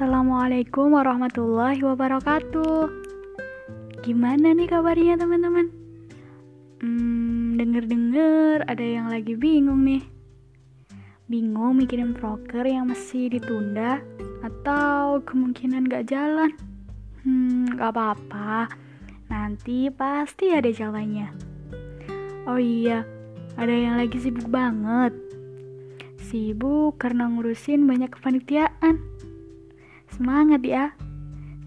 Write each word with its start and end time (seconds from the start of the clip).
Assalamualaikum 0.00 0.96
warahmatullahi 0.96 1.84
wabarakatuh. 1.84 2.88
Gimana 4.00 4.56
nih 4.56 4.64
kabarnya 4.64 5.20
teman-teman? 5.20 5.68
Hmm, 6.80 7.60
denger-denger 7.60 8.64
ada 8.64 8.80
yang 8.80 9.12
lagi 9.12 9.36
bingung 9.36 9.84
nih. 9.84 10.00
Bingung 11.28 11.76
mikirin 11.76 12.16
proker 12.16 12.64
yang 12.64 12.88
masih 12.88 13.28
ditunda 13.28 14.00
atau 14.40 15.20
kemungkinan 15.20 15.84
gak 15.84 16.08
jalan? 16.08 16.48
Hmm, 17.20 17.68
gak 17.76 17.92
apa-apa. 17.92 18.72
Nanti 19.28 19.92
pasti 19.92 20.48
ada 20.48 20.72
jalannya. 20.72 21.28
Oh 22.48 22.56
iya, 22.56 23.04
ada 23.60 23.74
yang 23.76 24.00
lagi 24.00 24.16
sibuk 24.16 24.48
banget. 24.48 25.12
Sibuk 26.24 26.96
karena 26.96 27.28
ngurusin 27.28 27.84
banyak 27.84 28.08
kepanitiaan. 28.16 29.28
Semangat 30.14 30.62
ya. 30.66 30.94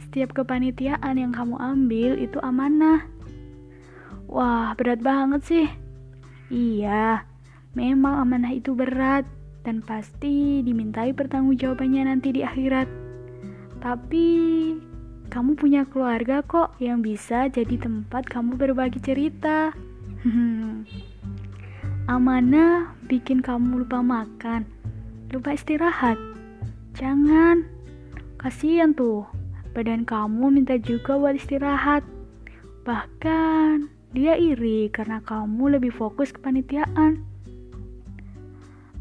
Setiap 0.04 0.36
kepanitiaan 0.38 1.18
yang 1.18 1.32
kamu 1.34 1.58
ambil 1.58 2.20
itu 2.20 2.38
amanah. 2.44 3.08
Wah, 4.30 4.74
berat 4.78 5.02
banget 5.02 5.42
sih. 5.46 5.68
Iya, 6.54 7.26
memang 7.74 8.22
amanah 8.22 8.54
itu 8.54 8.78
berat 8.78 9.26
dan 9.66 9.80
pasti 9.82 10.62
dimintai 10.62 11.16
pertanggungjawabannya 11.16 12.14
nanti 12.14 12.30
di 12.36 12.42
akhirat. 12.46 12.86
Tapi 13.82 14.28
kamu 15.34 15.58
punya 15.58 15.82
keluarga 15.90 16.46
kok 16.46 16.78
yang 16.78 17.02
bisa 17.02 17.50
jadi 17.50 17.74
tempat 17.82 18.30
kamu 18.30 18.54
berbagi 18.54 19.02
cerita. 19.02 19.74
Amanah 22.14 22.94
bikin 23.10 23.42
kamu 23.42 23.82
lupa 23.82 24.06
makan, 24.06 24.68
lupa 25.34 25.58
istirahat. 25.58 26.20
Jangan, 26.94 27.66
Kasian 28.44 28.92
tuh, 28.92 29.24
badan 29.72 30.04
kamu 30.04 30.52
minta 30.52 30.76
juga 30.76 31.16
buat 31.16 31.40
istirahat. 31.40 32.04
Bahkan 32.84 33.88
dia 34.12 34.36
iri 34.36 34.92
karena 34.92 35.24
kamu 35.24 35.80
lebih 35.80 35.96
fokus 35.96 36.36
ke 36.36 36.44
panitiaan. 36.44 37.24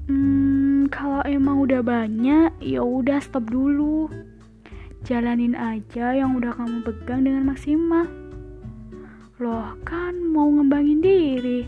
Hmm, 0.07 0.87
kalau 0.95 1.27
emang 1.27 1.59
udah 1.59 1.83
banyak, 1.83 2.55
ya 2.63 2.87
udah 2.87 3.19
stop 3.19 3.51
dulu. 3.51 4.07
Jalanin 5.03 5.59
aja 5.59 6.15
yang 6.15 6.39
udah 6.39 6.55
kamu 6.55 6.87
pegang 6.87 7.27
dengan 7.27 7.43
maksimal. 7.51 8.07
Loh, 9.43 9.75
kan 9.83 10.23
mau 10.23 10.55
ngembangin 10.55 11.03
diri. 11.03 11.67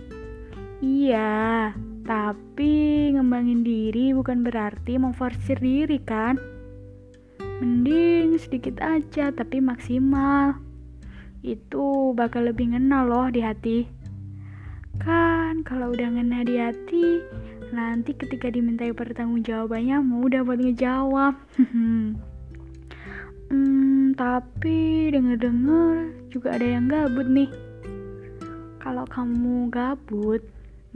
Iya, 0.78 1.74
tapi 2.06 3.10
ngembangin 3.18 3.66
diri 3.66 4.14
bukan 4.14 4.46
berarti 4.46 4.94
memforsir 4.94 5.58
diri 5.58 5.98
kan? 5.98 6.53
Mending 7.62 8.34
sedikit 8.34 8.82
aja 8.82 9.30
tapi 9.30 9.62
maksimal. 9.62 10.58
Itu 11.44 12.10
bakal 12.18 12.50
lebih 12.50 12.74
ngena 12.74 13.06
loh 13.06 13.30
di 13.30 13.44
hati. 13.44 13.86
Kan 14.98 15.62
kalau 15.62 15.94
udah 15.94 16.08
ngena 16.18 16.42
di 16.42 16.58
hati, 16.58 17.22
nanti 17.70 18.10
ketika 18.16 18.50
dimintai 18.50 18.90
pertanggungjawabannya 18.90 20.02
mudah 20.02 20.42
buat 20.42 20.58
ngejawab. 20.58 21.34
hmm, 23.50 24.18
tapi 24.18 25.10
denger-denger 25.14 25.94
juga 26.34 26.58
ada 26.58 26.66
yang 26.66 26.90
gabut 26.90 27.28
nih. 27.30 27.50
Kalau 28.82 29.06
kamu 29.06 29.70
gabut, 29.70 30.42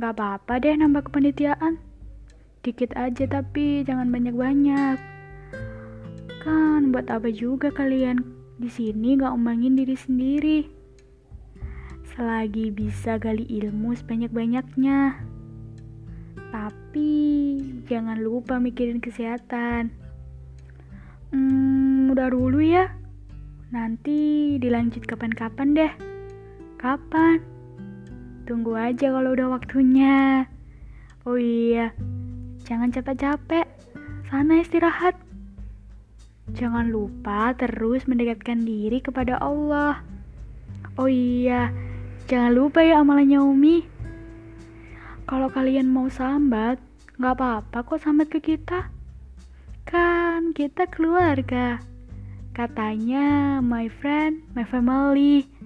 gak 0.03 0.19
apa-apa 0.19 0.59
deh 0.59 0.75
nambah 0.75 1.06
kepanitiaan. 1.06 1.78
Dikit 2.67 2.98
aja 2.98 3.25
tapi 3.31 3.87
jangan 3.87 4.11
banyak-banyak 4.11 5.17
kan 6.48 6.97
buat 6.97 7.12
apa 7.12 7.28
juga 7.28 7.69
kalian 7.69 8.25
di 8.56 8.72
sini 8.72 9.20
gak 9.20 9.36
omongin 9.36 9.76
diri 9.76 9.92
sendiri? 9.92 10.64
Selagi 12.16 12.72
bisa 12.72 13.20
gali 13.20 13.44
ilmu 13.44 13.92
sebanyak-banyaknya. 13.92 15.20
Tapi 16.48 17.12
jangan 17.84 18.16
lupa 18.25 18.56
mikirin 18.56 19.04
kesehatan. 19.04 19.92
Hmm, 21.28 22.08
udah 22.08 22.32
dulu 22.32 22.64
ya. 22.64 22.88
Nanti 23.69 24.56
dilanjut 24.56 25.04
kapan-kapan 25.04 25.76
deh. 25.76 25.92
Kapan? 26.81 27.44
Tunggu 28.48 28.72
aja 28.72 29.12
kalau 29.12 29.37
udah 29.37 29.53
waktunya. 29.53 30.48
Oh 31.28 31.37
iya 31.37 31.92
jangan 32.64 32.88
capek-capek. 32.88 33.69
Sana 34.32 34.64
istirahat 34.64 35.28
Jangan 36.56 36.88
lupa 36.88 37.53
terus 37.53 38.09
mendekatkan 38.09 38.64
diri 38.64 39.04
kepada 39.04 39.36
Allah. 39.42 40.00
Oh 40.97 41.10
iya, 41.10 41.69
jangan 42.31 42.56
lupa 42.56 42.81
ya 42.81 43.04
amalannya 43.04 43.41
Umi. 43.42 43.84
Kalau 45.28 45.53
kalian 45.53 45.92
mau 45.92 46.08
sambat, 46.08 46.81
nggak 47.20 47.34
apa-apa 47.37 47.84
kok 47.84 48.00
sambat 48.00 48.32
ke 48.32 48.41
kita. 48.41 48.88
Kan 49.84 50.56
kita 50.56 50.88
keluarga. 50.88 51.84
Katanya 52.56 53.60
my 53.60 53.92
friend, 53.92 54.41
my 54.56 54.64
family. 54.64 55.57